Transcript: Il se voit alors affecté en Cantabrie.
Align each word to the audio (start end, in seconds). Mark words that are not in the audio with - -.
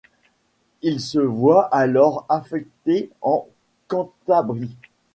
Il 0.81 0.99
se 0.99 1.19
voit 1.19 1.65
alors 1.65 2.25
affecté 2.27 3.11
en 3.21 3.47
Cantabrie. 3.87 4.75